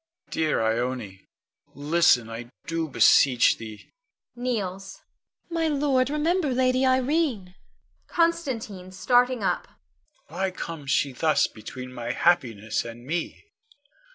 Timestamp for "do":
2.65-2.87